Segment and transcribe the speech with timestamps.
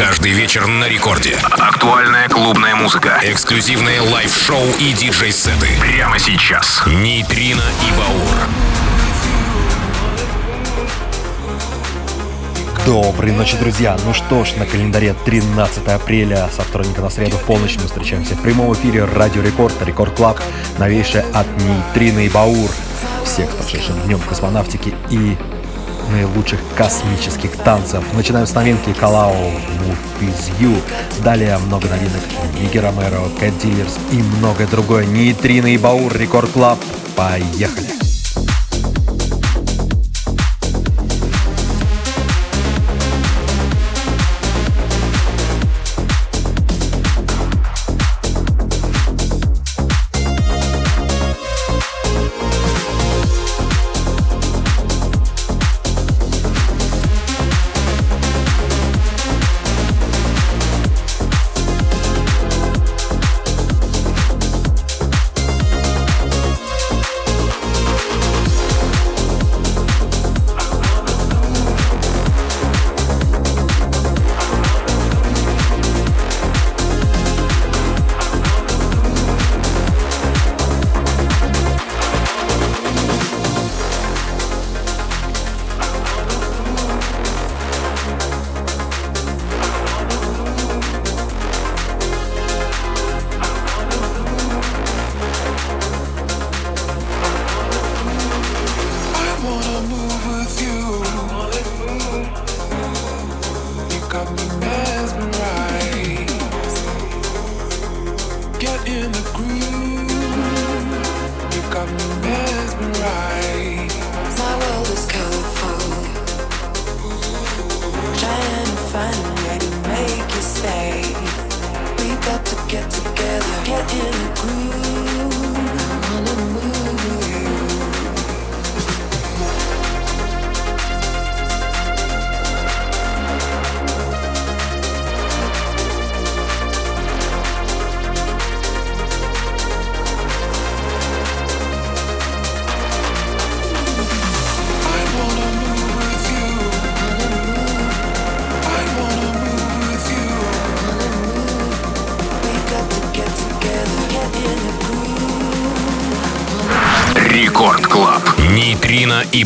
[0.00, 1.36] Каждый вечер на рекорде.
[1.42, 3.20] Актуальная клубная музыка.
[3.22, 5.68] Эксклюзивные лайв-шоу и диджей-сеты.
[5.78, 6.80] Прямо сейчас.
[6.86, 8.48] Нейтрино и Баур.
[12.86, 13.98] Доброй ночи, друзья!
[14.06, 18.36] Ну что ж, на календаре 13 апреля, со вторника на среду в полночь мы встречаемся
[18.36, 20.40] в прямом эфире Радио Рекорд, Record Club,
[20.78, 22.70] новейшее от Нейтрино и Баур.
[23.26, 25.36] Всех с прошедшим днем космонавтики и
[26.10, 28.02] наилучших космических танцев.
[28.12, 30.76] Начинаем с новинки Калау Move With You.
[31.22, 32.22] Далее много новинок
[32.60, 35.06] Миги Ромеро, Cat Dealers и многое другое.
[35.06, 36.78] Нейтрино и Баур, Record Club.
[37.16, 38.19] Поехали!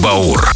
[0.05, 0.54] Баур.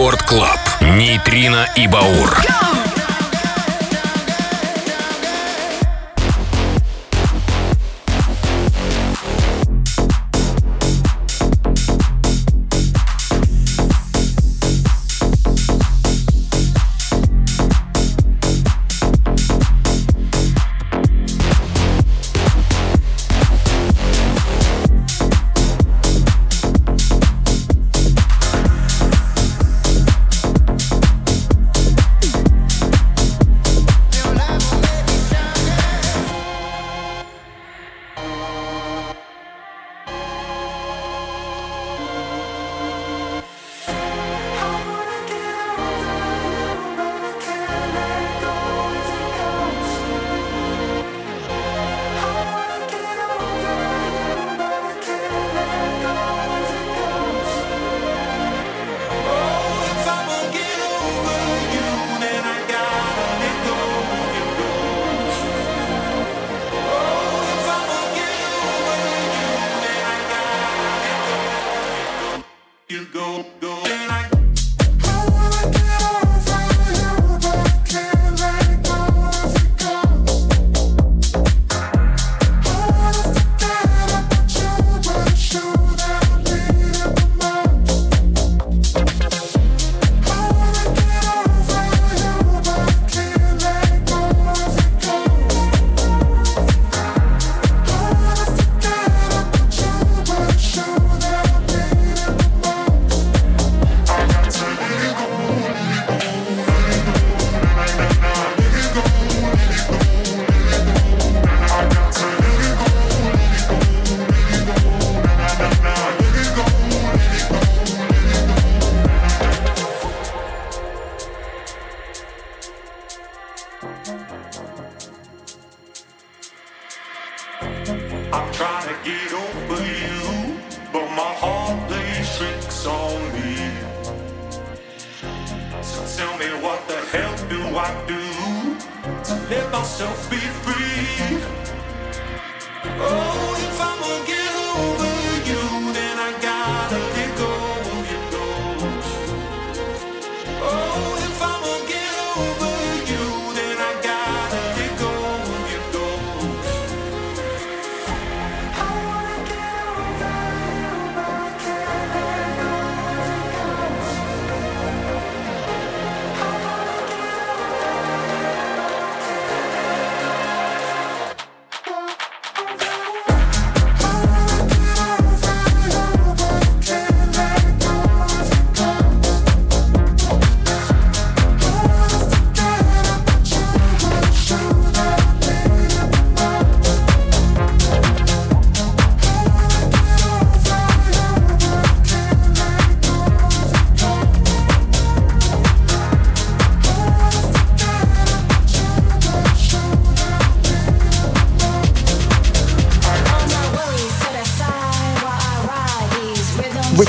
[0.00, 0.58] Рекорд Клаб.
[0.80, 2.34] Нейтрино и Баур.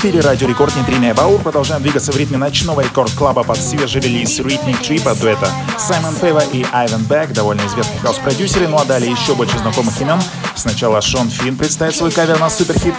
[0.01, 1.39] Эфире Радио Рекорд Нейтрино Баур.
[1.39, 6.41] Продолжаем двигаться в ритме ночного рекорд-клаба под свежий релиз Rhythmic Trip от дуэта Саймон Фейва
[6.51, 10.19] и Айвен Бек, довольно известные хаус-продюсеры, ну а далее еще больше знакомых имен.
[10.55, 12.95] Сначала Шон Финн представит свой кавер на суперхит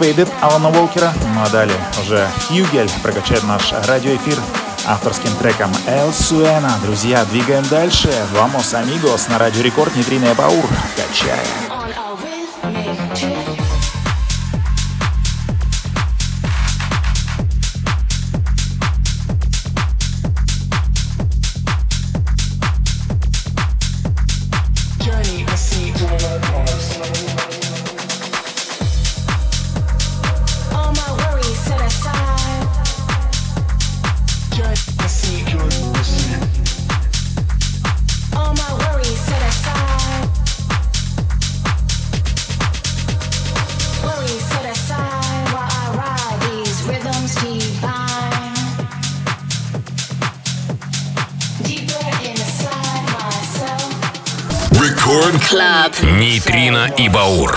[0.00, 4.36] Faded Алана Уолкера, ну а далее уже Хьюгель прокачает наш радиоэфир
[4.86, 6.72] авторским треком El Sueño.
[6.82, 8.08] Друзья, двигаем дальше.
[8.34, 10.64] Vamos amigos на Радио Рекорд Нейтрино Баур.
[10.96, 11.69] Качаем.
[56.40, 57.54] Нейтрино и Баур.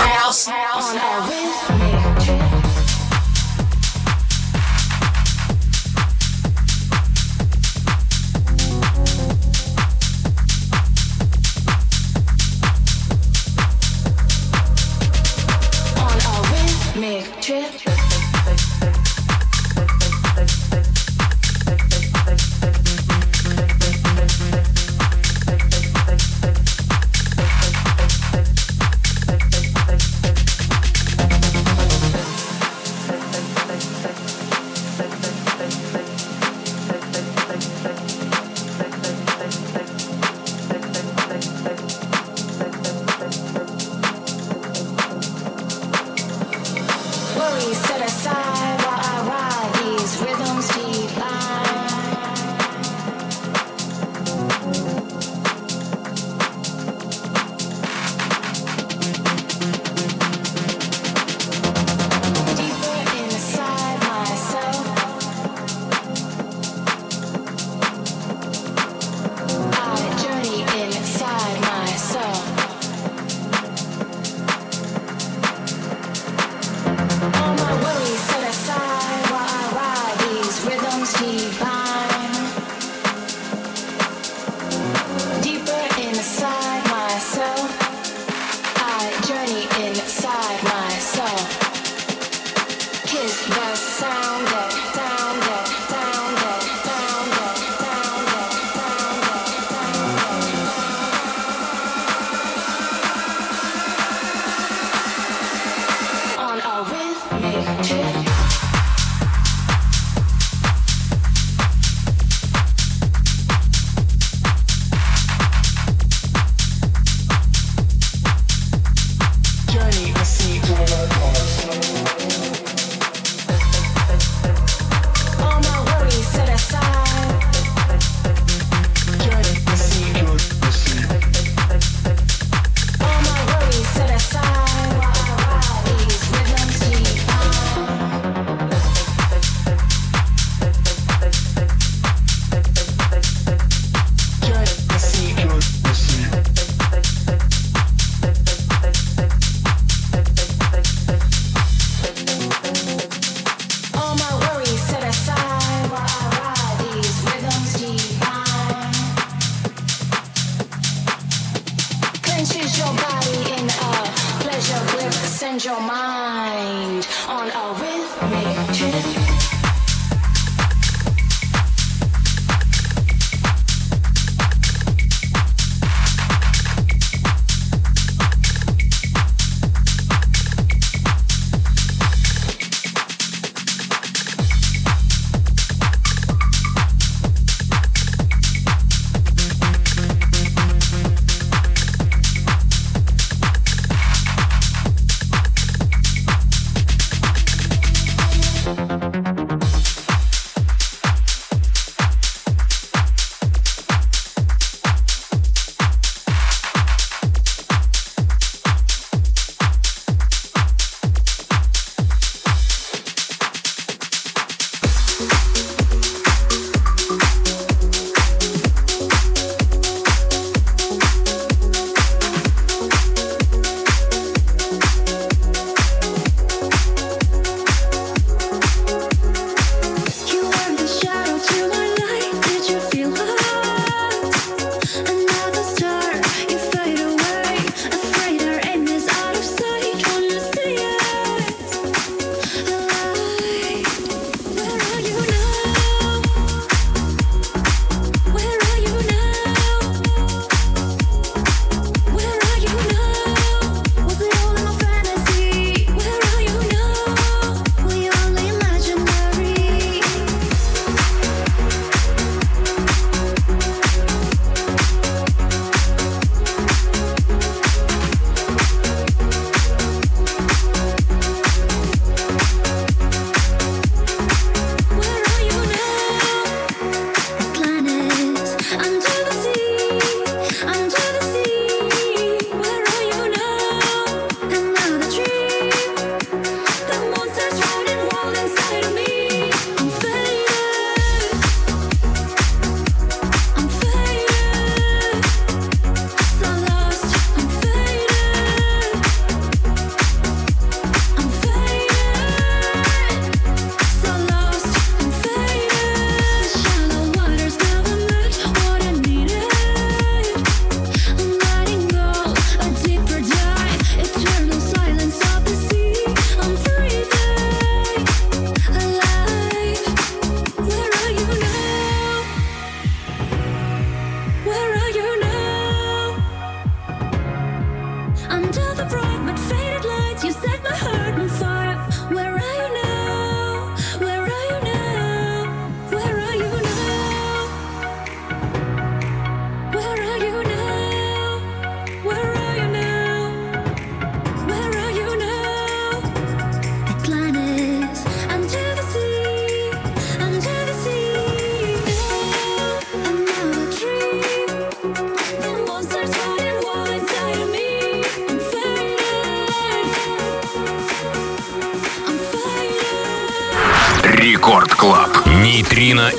[168.74, 169.63] Magic.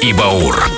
[0.05, 0.74] И Баур.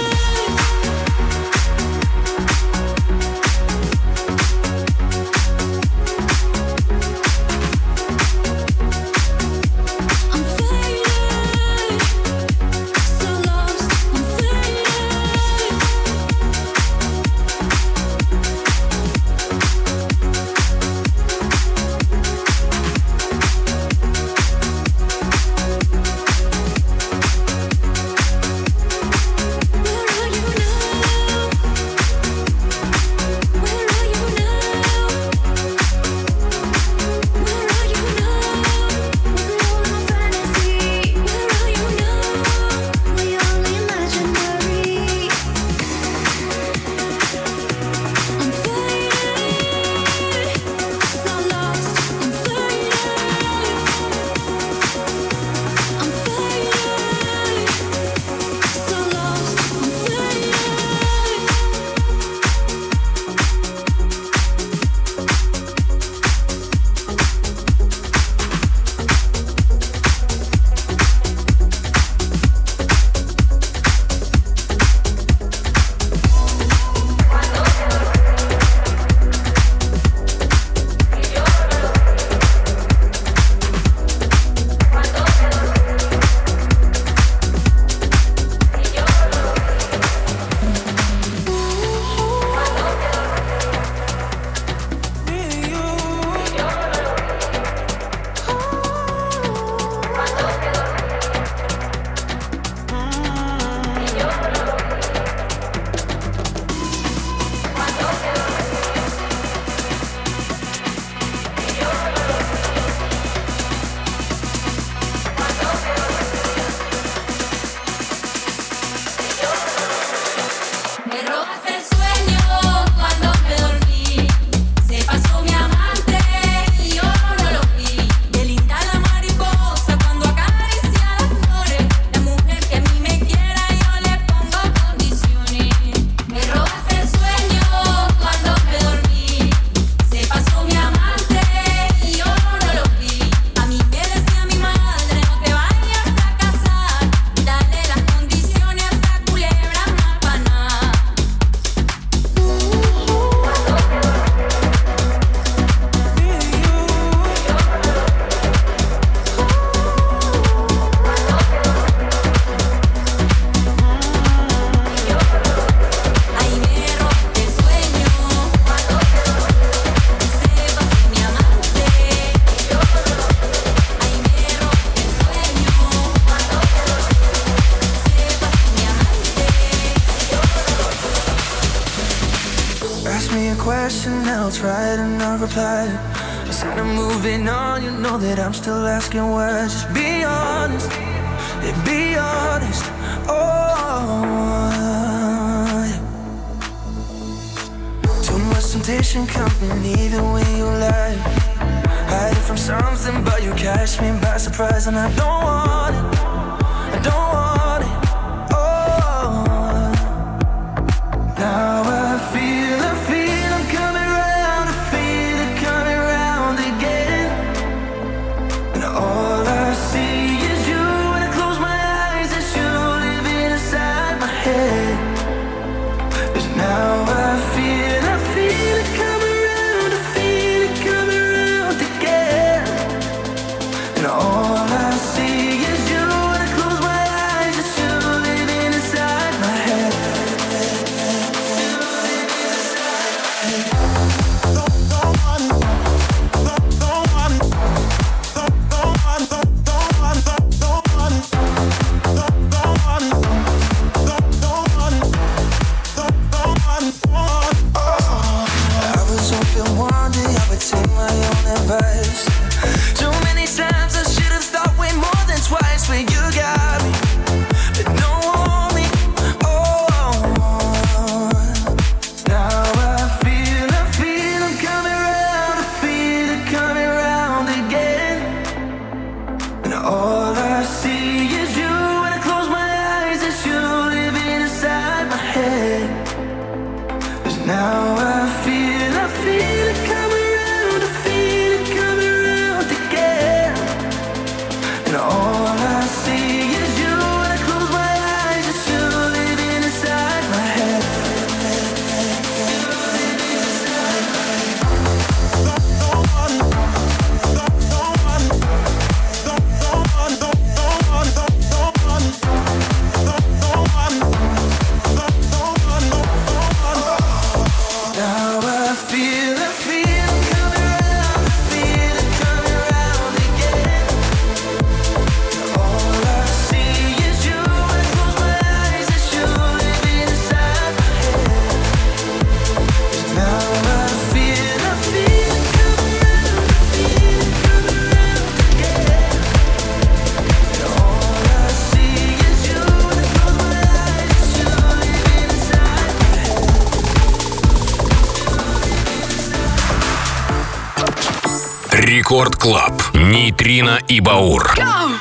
[352.17, 352.83] Рекорд Клаб.
[352.95, 354.55] Нейтрино и Баур.
[354.57, 354.96] Go!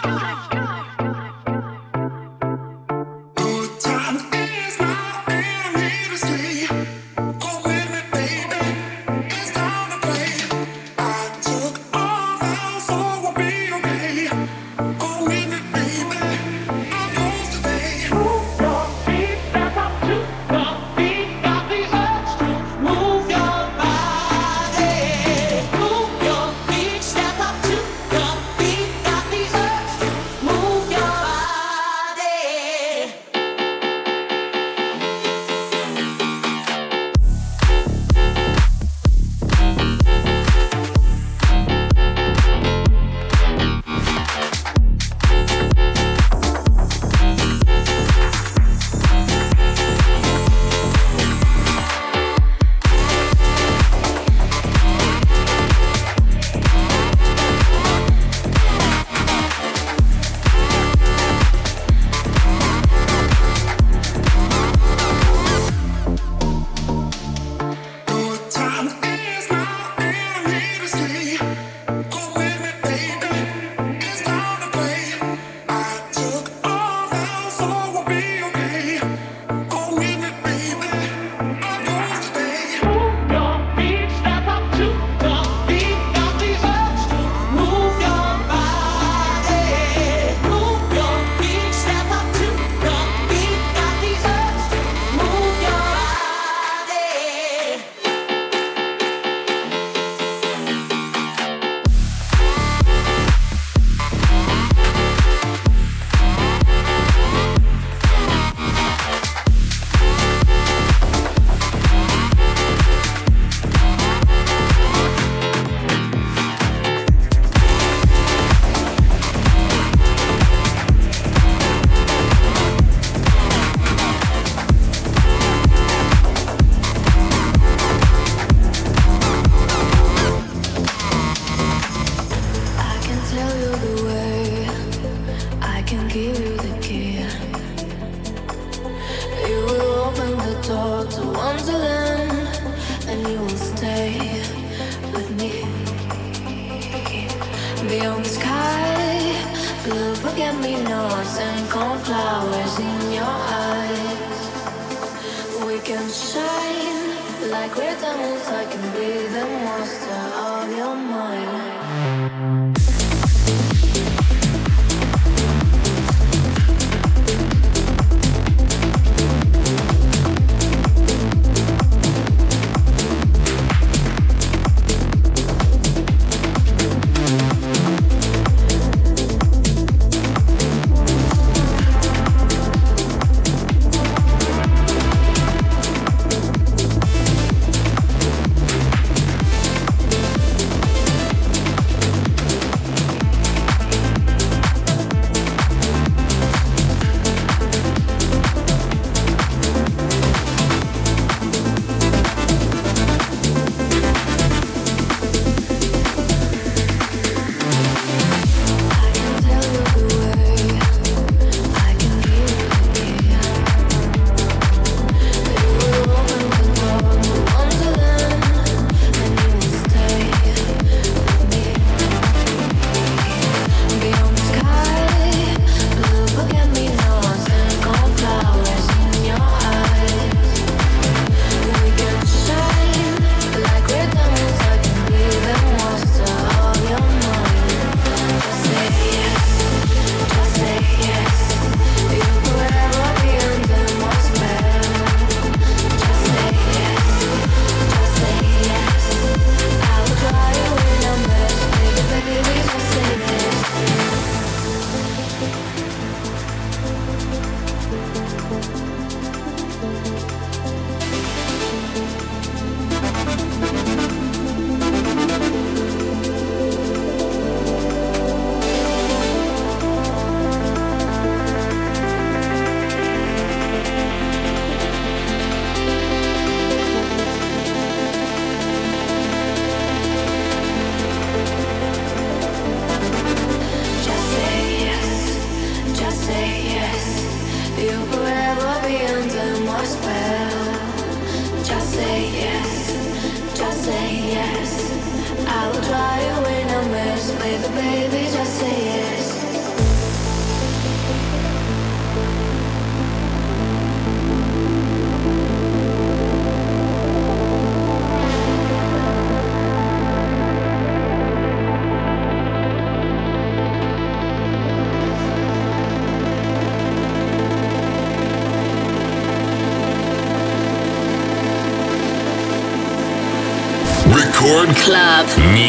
[157.75, 158.64] Acreditamos aí.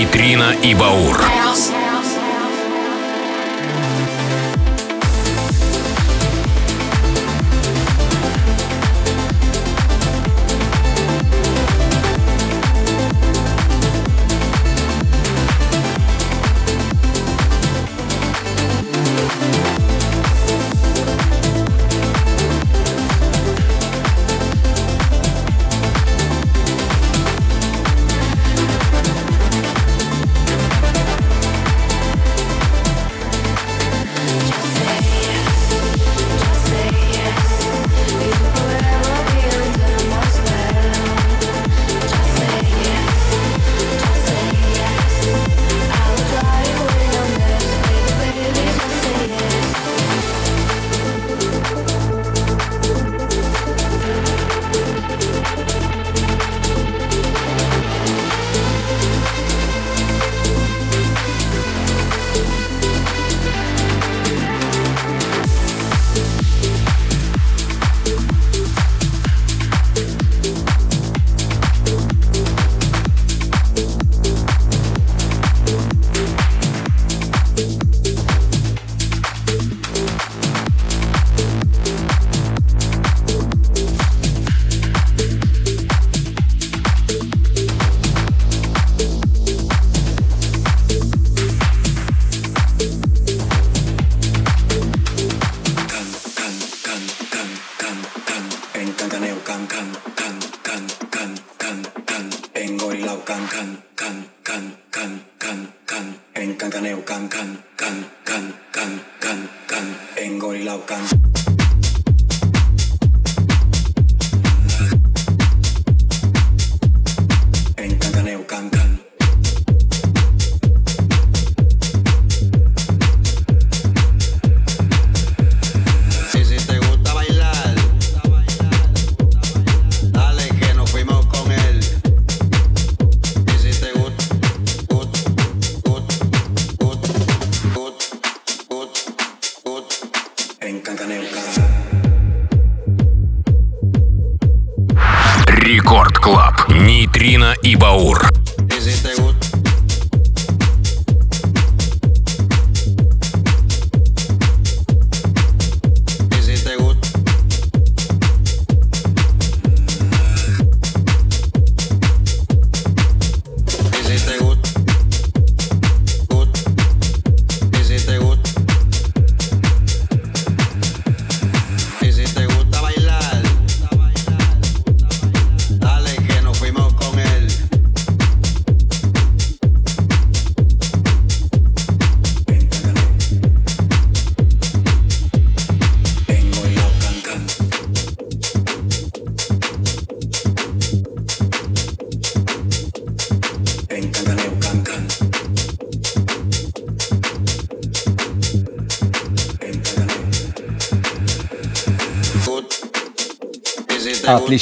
[0.06, 1.45] Нейтрино и Баур.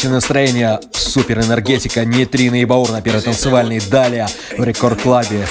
[0.04, 3.80] Отличное настроение, супер энергетика, Нейтрино и Баур на первой танцевальной.
[3.80, 4.26] Далее
[4.58, 5.46] в рекорд-клабе.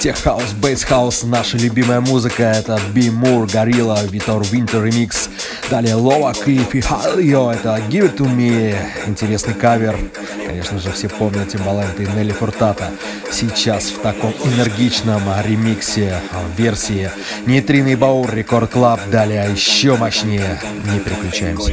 [0.00, 2.42] Теххаус, бейсхаус, наша любимая музыка.
[2.42, 5.28] Это Би Мур, Горилла, Витор Винтер ремикс.
[5.70, 8.76] Далее Ловак и Фихалио, это Give It To Me.
[9.06, 9.96] Интересный кавер.
[10.48, 12.90] Конечно же, все помнят Тимбалэнд и Нелли Фуртадо.
[13.30, 16.20] Сейчас в таком энергичном ремиксе,
[16.56, 17.08] версии
[17.46, 18.98] Нейтрино и Баур, Record Club.
[19.12, 20.60] Далее еще мощнее.
[20.92, 21.72] Не переключаемся.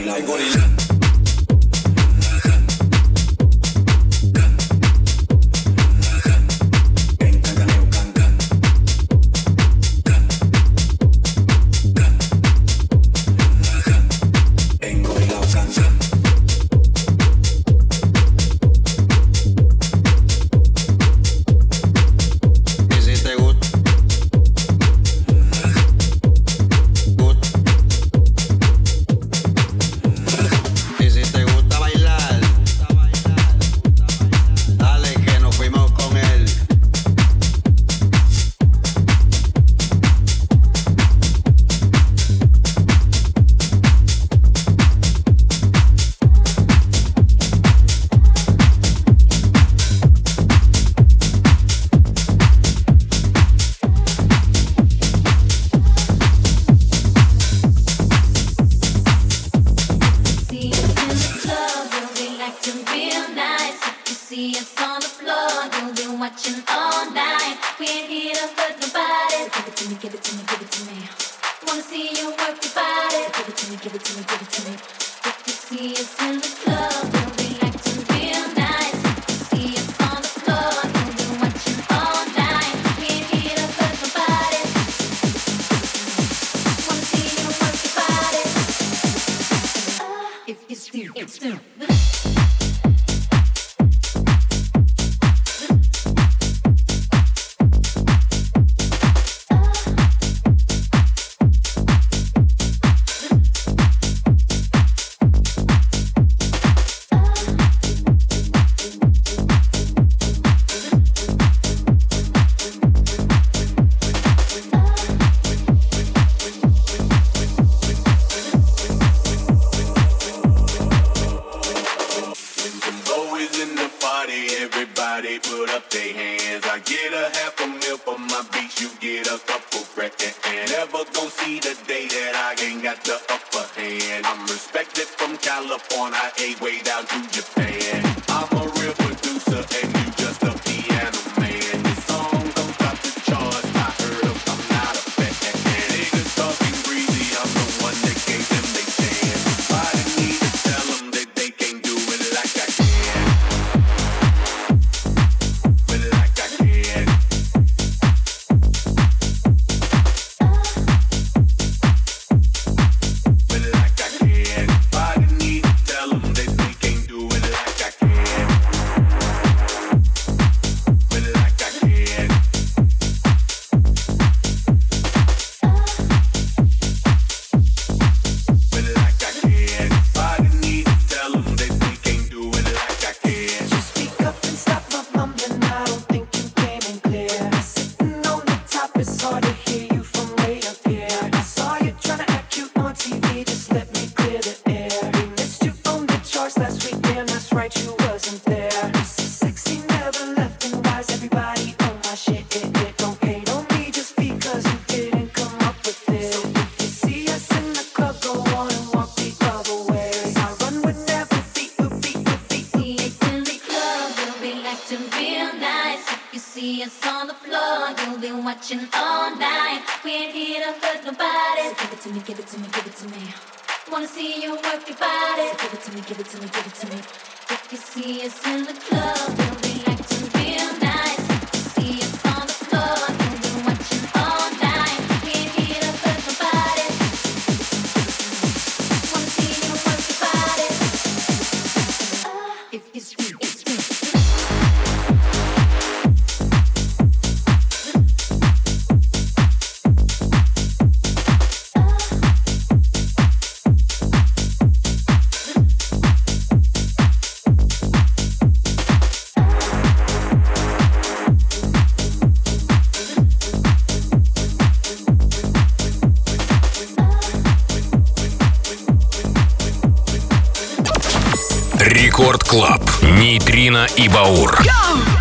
[272.37, 272.81] Клаб.
[273.01, 274.51] Нейтрина и Баур.
[274.61, 275.18] Go!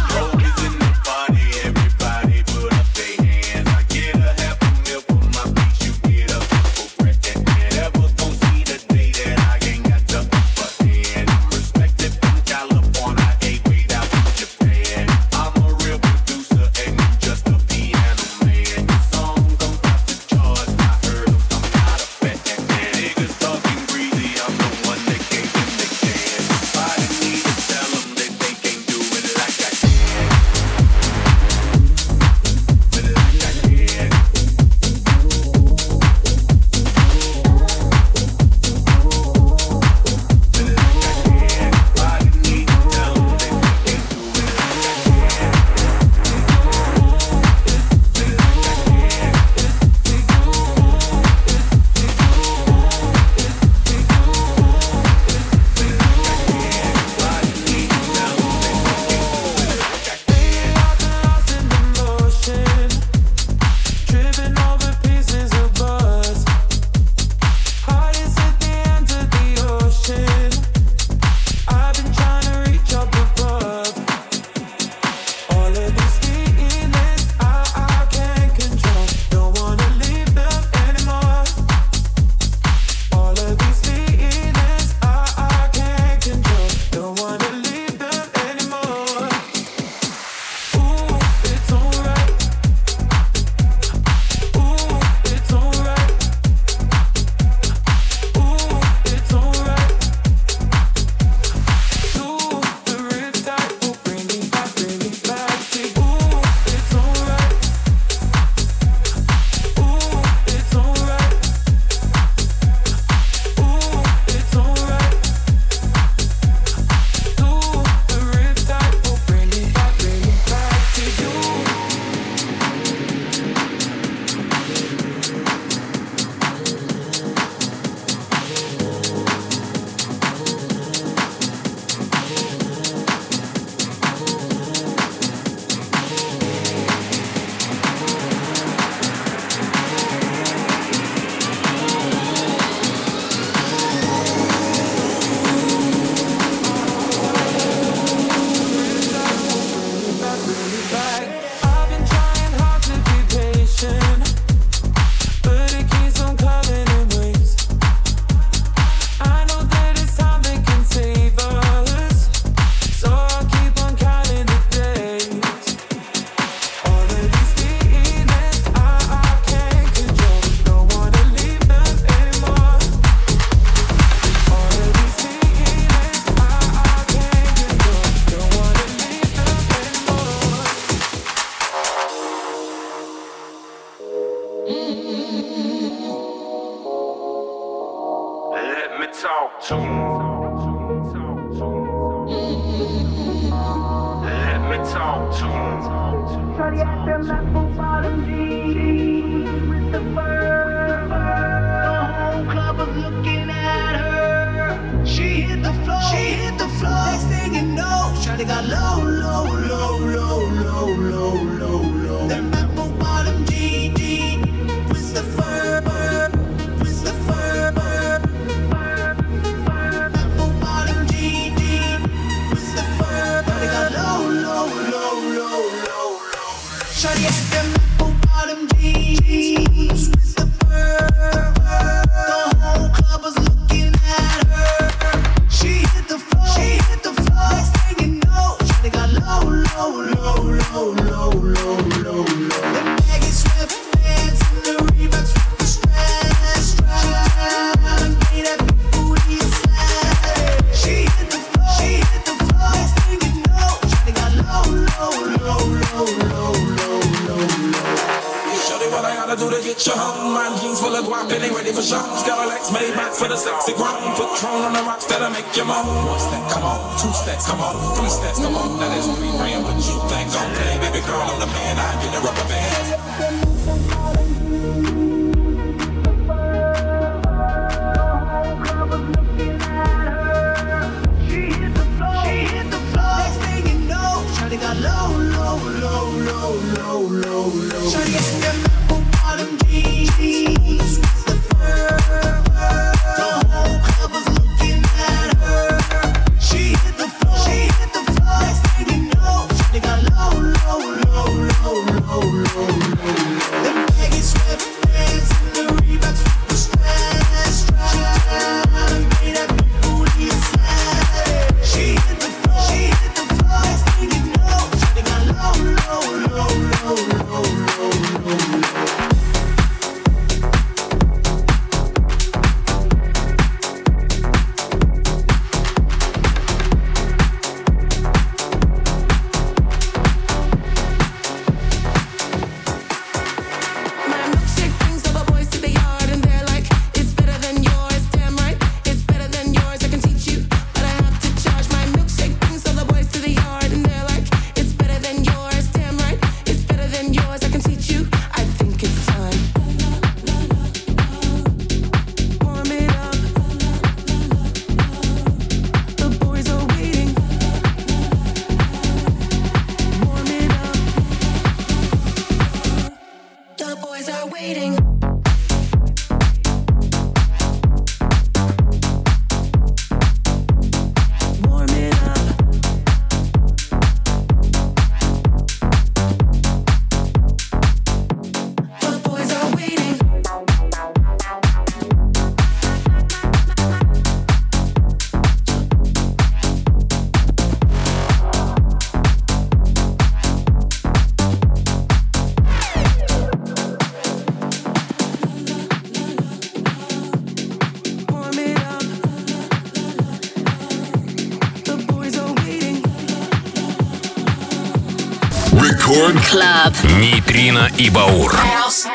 [406.31, 406.75] Club.
[407.01, 408.33] Нейтрино и Баур.
[408.33, 408.88] The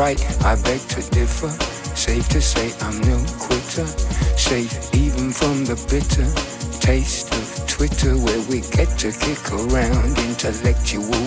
[0.00, 1.50] right, I beg to differ.
[1.94, 3.86] Safe to say I'm no quitter.
[4.34, 6.28] Safe even from the bitter
[6.80, 11.19] taste of Twitter, where we get to kick around intellectual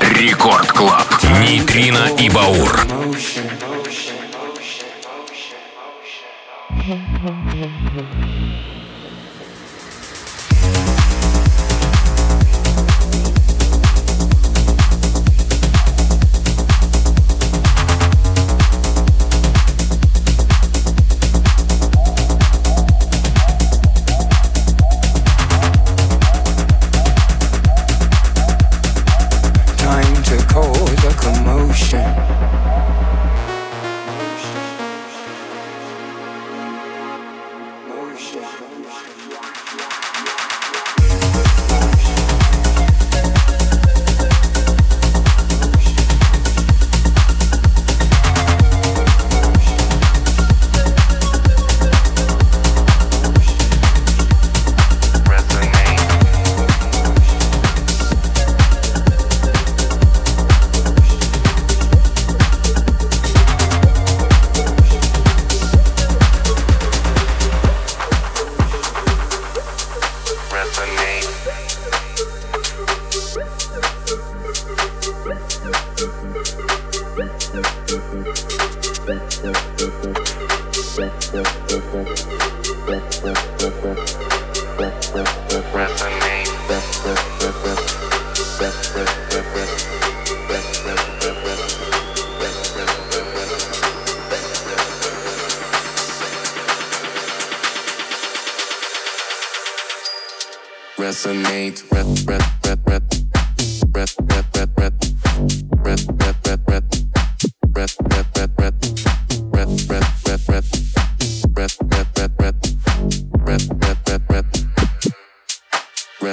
[0.00, 1.06] Рекорд Клаб.
[1.40, 2.86] Нейтрино и Баур.
[6.70, 8.85] Mm-hmm.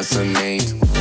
[0.04, 0.93] resonate.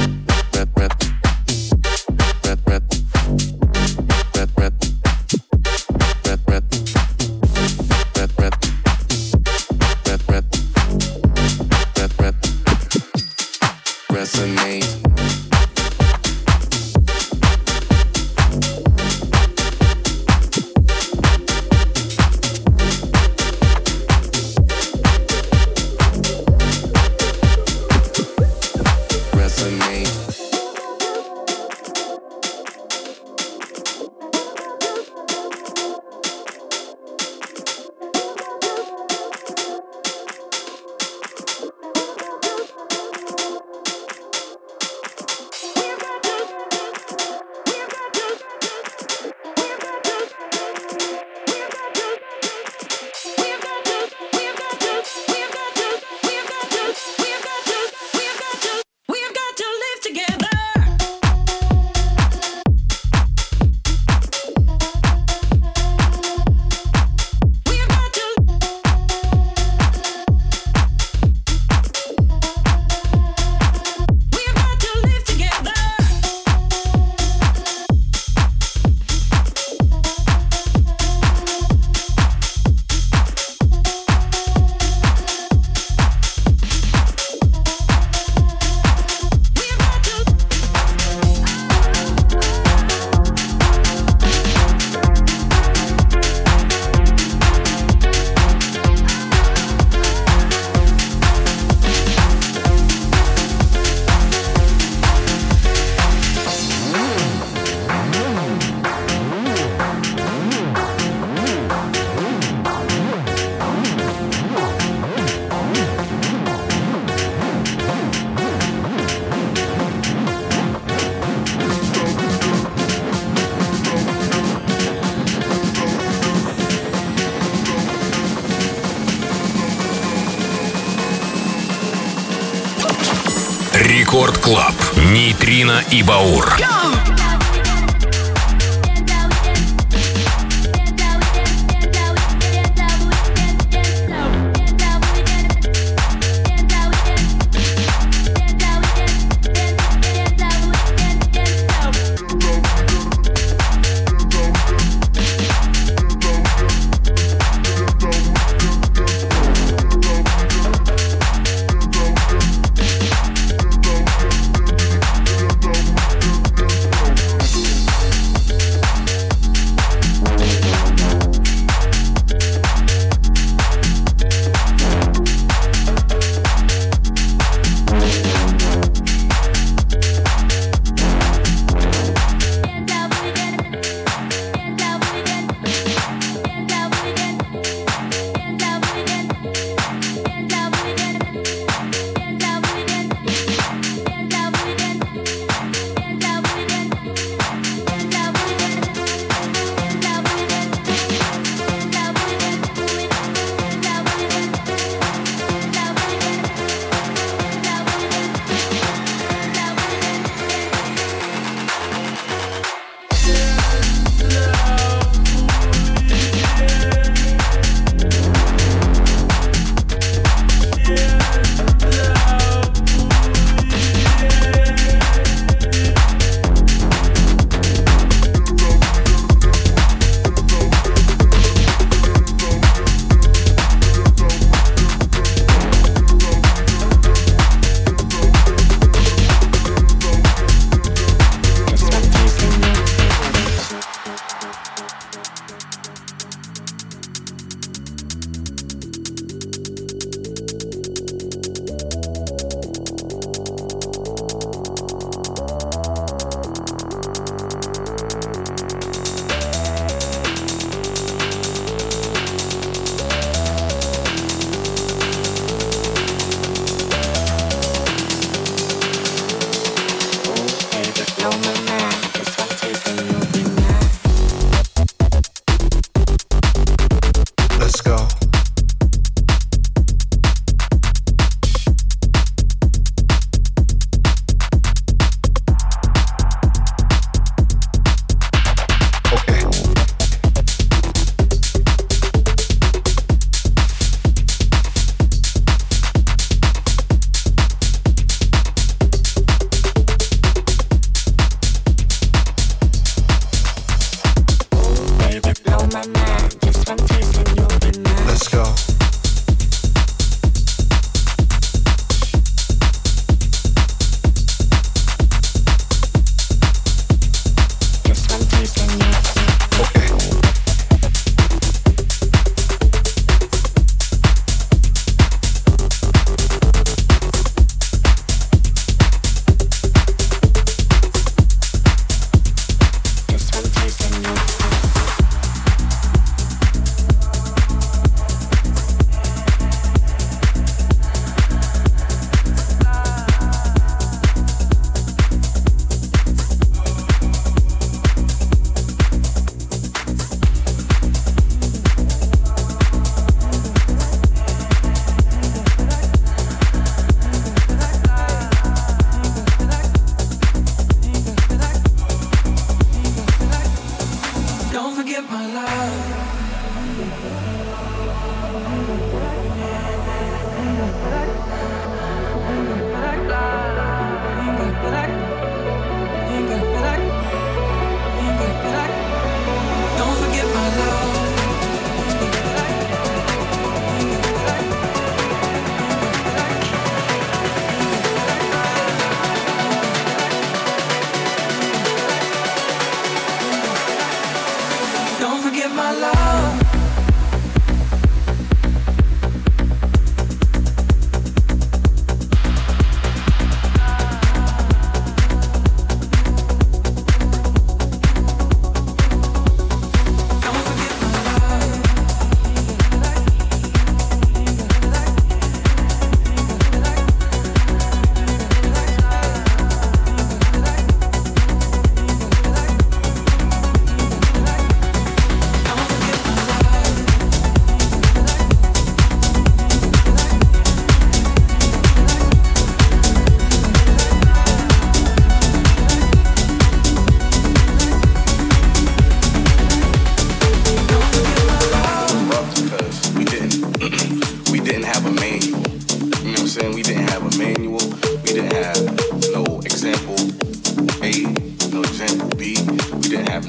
[135.32, 136.58] Нейтрино и Баур.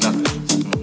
[0.01, 0.27] nothing.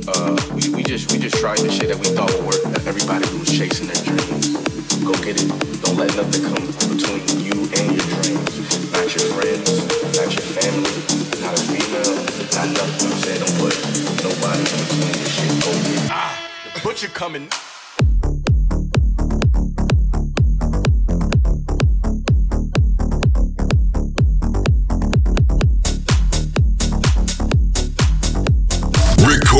[0.07, 2.63] Uh, we, we just we just tried the shit that we thought would work.
[2.87, 4.55] Everybody who was chasing their dreams,
[5.03, 5.49] go get it.
[5.83, 8.55] Don't let nothing come between you and your dreams.
[8.93, 9.71] Not your friends,
[10.19, 10.95] not your family,
[11.43, 12.15] not a female,
[12.55, 13.11] not nothing.
[13.11, 13.75] I'm saying don't put
[14.23, 15.51] nobody in between your shit.
[15.65, 16.11] Go get it.
[16.11, 16.33] Ah,
[16.75, 17.49] the butcher coming.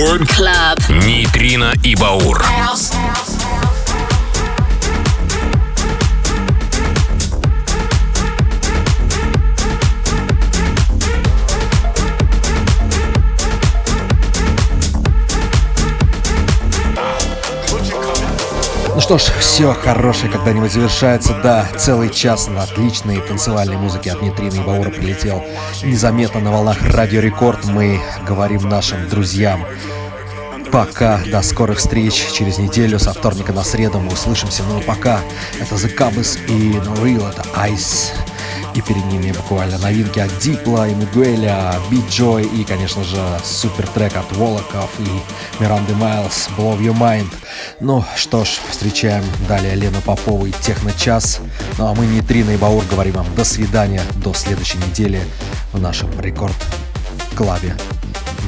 [0.01, 0.79] Record Club.
[1.05, 2.43] Нейтрино и Баур.
[18.95, 21.35] Ну что ж, все хорошее когда-нибудь завершается.
[21.43, 25.45] Да, целый час на отличной танцевальной музыке от Нейтрино и Баура прилетел
[25.83, 27.67] незаметно на волнах Радио Рекорд.
[27.67, 29.67] Мы говорим нашим друзьям
[30.73, 34.63] Пока, до скорых встреч через неделю, со вторника на среду мы услышимся.
[34.69, 35.21] А пока,
[35.61, 38.13] это The Cubs и No Real, это Ice.
[38.75, 43.89] И перед ними буквально новинки от Дипла и Мигуэля, Бит Джой и, конечно же, супер
[43.89, 47.33] трек от Волоков и Миранды Майлз, Blow Your Mind.
[47.81, 51.41] Ну что ж, встречаем далее Лену Попову и Техно-час.
[51.79, 55.21] Ну а мы, Нитрина и Баур, говорим вам до свидания, до следующей недели
[55.73, 57.75] в нашем рекорд-клабе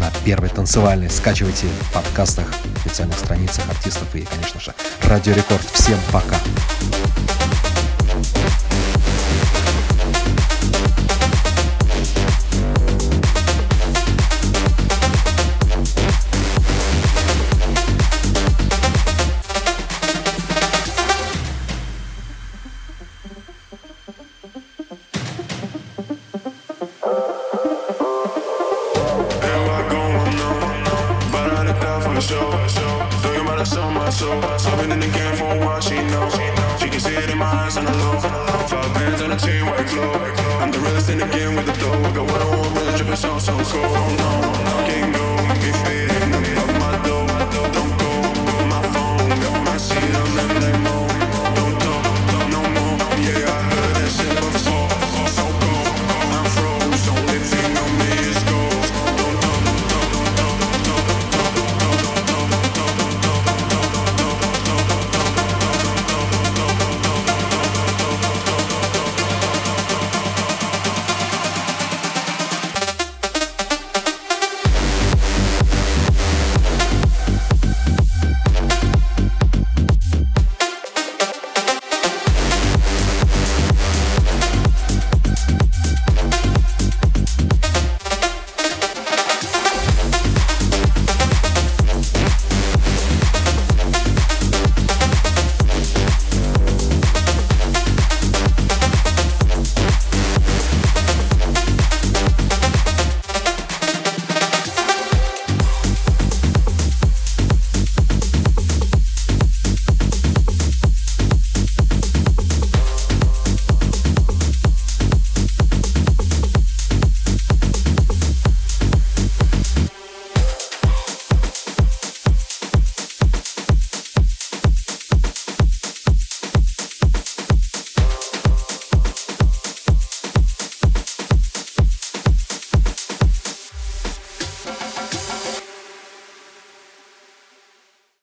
[0.02, 1.08] на первой танцевальной.
[1.08, 2.52] Скачивайте в подкастах,
[2.84, 4.74] официальных страницах артистов и, конечно же,
[5.04, 5.64] Радио Рекорд.
[5.72, 6.36] Всем пока!
[34.72, 36.32] I've been in the game for a while, she knows.
[36.80, 38.20] She can see it in my eyes on the low.
[38.20, 40.12] Five bands on the chain, white glow.
[40.60, 41.92] I'm the realest in the game with the dough.
[41.92, 43.66] I got what I want, really dripping so, so cold.
[43.74, 46.11] Oh no, can't go, be fit.